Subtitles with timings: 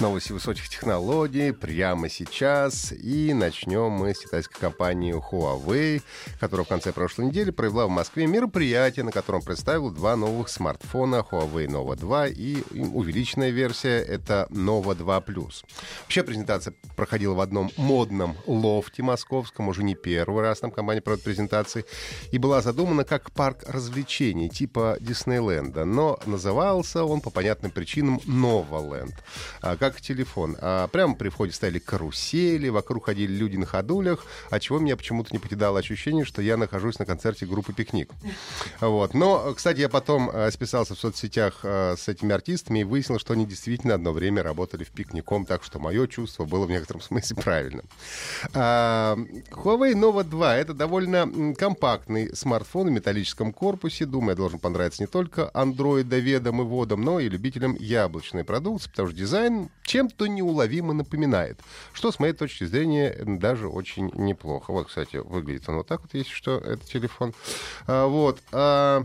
[0.00, 2.92] Новости высоких технологий прямо сейчас.
[2.92, 6.02] И начнем мы с китайской компании Huawei,
[6.38, 11.26] которая в конце прошлой недели провела в Москве мероприятие, на котором представил два новых смартфона
[11.28, 15.64] Huawei Nova 2 и увеличенная версия— это Nova 2 Plus.
[16.02, 21.24] Вообще презентация проходила в одном модном лофте московском, уже не первый раз там компания проводит
[21.24, 21.84] презентации,
[22.30, 29.14] и была задумана как парк развлечений типа Диснейленда, но назывался он по понятным причинам Новоленд.
[29.60, 30.56] А как как телефон.
[30.60, 35.30] А прямо при входе стояли карусели, вокруг ходили люди на ходулях, от чего меня почему-то
[35.32, 38.10] не покидало ощущение, что я нахожусь на концерте группы «Пикник».
[38.80, 39.14] Вот.
[39.14, 43.32] Но, кстати, я потом э, списался в соцсетях э, с этими артистами и выяснил, что
[43.32, 47.36] они действительно одно время работали в «Пикником», так что мое чувство было в некотором смысле
[47.36, 47.84] правильным.
[48.54, 49.16] А,
[49.50, 54.06] Huawei Nova 2— это довольно компактный смартфон в металлическом корпусе.
[54.06, 59.16] Думаю, должен понравиться не только андроидоведам и водам, но и любителям яблочной продукции, потому что
[59.16, 61.58] дизайн чем-то неуловимо напоминает.
[61.92, 64.72] Что, с моей точки зрения, даже очень неплохо.
[64.72, 67.34] Вот, кстати, выглядит он вот так вот, если что, это телефон.
[67.86, 68.40] А, вот.
[68.52, 69.04] А,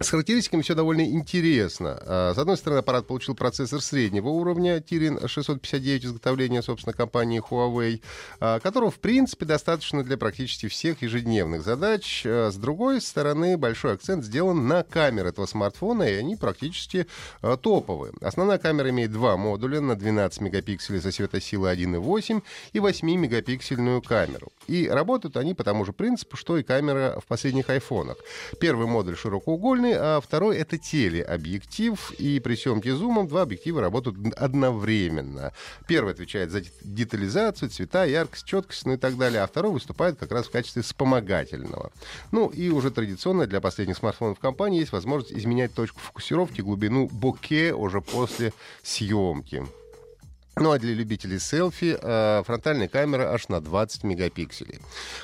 [0.00, 1.98] с характеристиками все довольно интересно.
[2.00, 8.02] А, с одной стороны, аппарат получил процессор среднего уровня Kirin 659 изготовления, собственно, компании Huawei,
[8.40, 12.24] а, которого, в принципе, достаточно для практически всех ежедневных задач.
[12.26, 17.06] А, с другой стороны, большой акцент сделан на камеры этого смартфона, и они практически
[17.40, 18.12] топовые.
[18.20, 22.42] Основная камера имеет два модуля на 12 мегапикселей со светосилой 1.8
[22.72, 24.48] и 8-мегапиксельную камеру.
[24.66, 28.16] И работают они по тому же принципу, что и камера в последних айфонах.
[28.58, 32.12] Первый модуль широкоугольный, дизельный, а второй это телеобъектив.
[32.18, 35.52] И при съемке зумом два объектива работают одновременно.
[35.86, 40.32] Первый отвечает за детализацию, цвета, яркость, четкость, ну и так далее, а второй выступает как
[40.32, 41.92] раз в качестве вспомогательного.
[42.32, 47.74] Ну и уже традиционно для последних смартфонов компании есть возможность изменять точку фокусировки, глубину боке
[47.74, 48.52] уже после
[48.82, 49.64] съемки.
[50.56, 54.78] Ну а для любителей селфи э, фронтальная камера аж на 20 мегапикселей.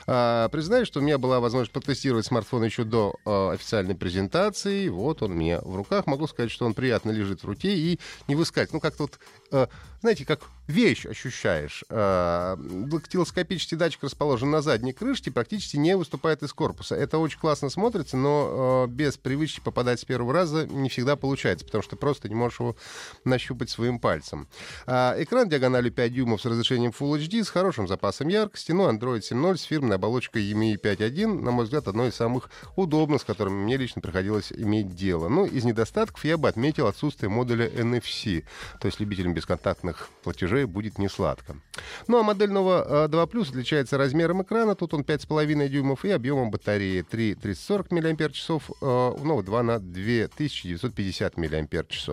[0.09, 4.89] Э, признаюсь, что у меня была возможность потестировать смартфон еще до э, официальной презентации.
[4.89, 6.07] Вот он у меня в руках.
[6.07, 8.73] Могу сказать, что он приятно лежит в руке и не выскакивает.
[8.73, 9.21] Ну как-то вот,
[9.53, 9.69] э,
[10.01, 10.41] знаете, как
[10.71, 11.85] вещь ощущаешь.
[11.89, 16.95] Дактилоскопический датчик расположен на задней крышке, практически не выступает из корпуса.
[16.95, 21.65] Это очень классно смотрится, но э, без привычки попадать с первого раза не всегда получается,
[21.65, 22.77] потому что просто не можешь его
[23.25, 24.49] нащупать своим пальцем.
[24.87, 29.21] Э, экран диагональю 5 дюймов с разрешением Full HD, с хорошим запасом яркости, ну, Android
[29.21, 33.65] 7.0 с фирменной оболочкой EMI 5.1, на мой взгляд, одно из самых удобных, с которыми
[33.65, 35.29] мне лично приходилось иметь дело.
[35.29, 38.45] Ну, из недостатков я бы отметил отсутствие модуля NFC,
[38.81, 41.57] то есть любителям бесконтактных платежей уже будет не сладко.
[42.09, 46.51] Ну а модель Nova 2 Plus отличается размером экрана, тут он 5,5 дюймов, и объемом
[46.51, 48.59] батареи 3340 мАч, у
[49.25, 52.09] Nova 2 на 2950 мАч.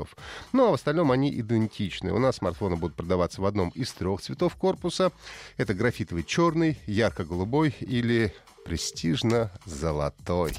[0.53, 2.11] Ну а в остальном они идентичны.
[2.13, 5.11] У нас смартфоны будут продаваться в одном из трех цветов корпуса.
[5.57, 8.33] Это графитовый черный, ярко-голубой или
[8.65, 10.53] престижно-золотой.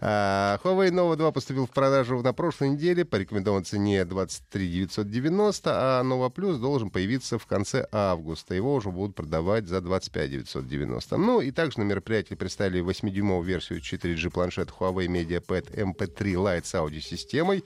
[0.00, 5.70] А, Huawei Nova 2 поступил в продажу на прошлой неделе по рекомендованной цене 23 990,
[5.72, 8.54] а Nova Plus должен появиться в конце августа.
[8.54, 11.16] Его уже будут продавать за 25 990.
[11.16, 16.74] Ну и также на мероприятии представили 8-дюймовую версию 4G планшет Huawei MediaPad MP3 Lite с
[16.74, 17.64] аудиосистемой,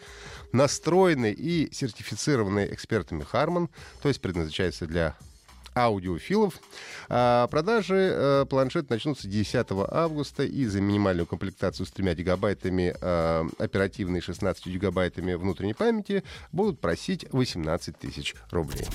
[0.53, 3.69] настроенный и сертифицированный экспертами Harman,
[4.01, 5.17] то есть предназначается для
[5.75, 6.55] аудиофилов.
[7.09, 13.45] А продажи э, планшет начнутся 10 августа, и за минимальную комплектацию с 3 гигабайтами э,
[13.59, 16.23] оперативной 16 гигабайтами внутренней памяти
[16.53, 18.87] будут просить 18 тысяч рублей.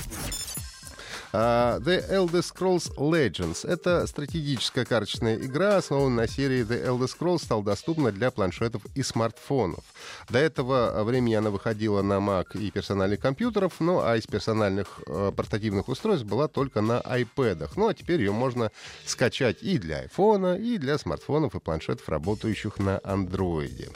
[1.33, 7.43] Uh, The Elder Scrolls Legends— это стратегическая карточная игра, основанная на серии The Elder Scrolls,
[7.43, 9.83] стала доступна для планшетов и смартфонов.
[10.29, 15.31] До этого времени она выходила на Mac и персональных компьютеров, ну а из персональных э,
[15.35, 17.69] портативных устройств была только на iPad.
[17.75, 18.71] Ну а теперь ее можно
[19.05, 23.91] скачать и для iPhone, и для смартфонов и планшетов, работающих на Android.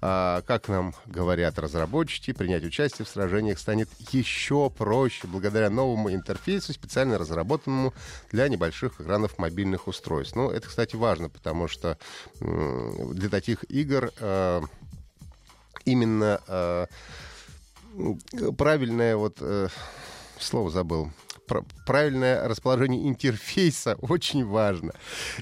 [0.00, 6.71] А, как нам говорят разработчики, принять участие в сражениях станет еще проще благодаря новому интерфейсу
[6.72, 7.92] специально разработанному
[8.30, 10.36] для небольших экранов мобильных устройств.
[10.36, 11.98] Ну, это, кстати, важно, потому что
[12.40, 14.62] для таких игр э,
[15.84, 16.86] именно э,
[18.56, 19.68] правильное вот э,
[20.38, 21.10] слово забыл
[21.86, 24.92] правильное расположение интерфейса очень важно.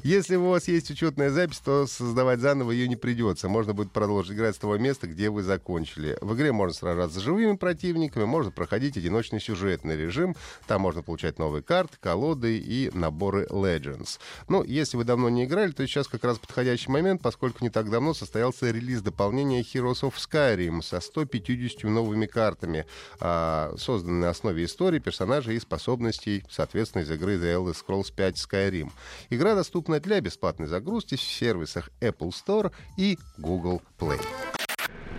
[0.03, 3.49] Если у вас есть учетная запись, то создавать заново ее не придется.
[3.49, 6.19] Можно будет продолжить играть с того места, где вы закончили.
[6.21, 10.35] В игре можно сражаться с живыми противниками, можно проходить одиночный сюжетный режим.
[10.67, 14.19] Там можно получать новые карты, колоды и наборы Legends.
[14.49, 17.91] Ну, если вы давно не играли, то сейчас как раз подходящий момент, поскольку не так
[17.91, 22.87] давно состоялся релиз дополнения Heroes of Skyrim со 150 новыми картами,
[23.21, 28.37] а, созданные на основе истории, персонажей и способностей, соответственно, из игры The Elder Scrolls 5
[28.37, 28.91] Skyrim.
[29.29, 34.25] Игра доступна для бесплатной загрузки в сервисах Apple Store и Google Play.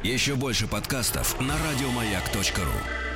[0.04, 3.11] Еще больше подкастов на радиомаяк.ру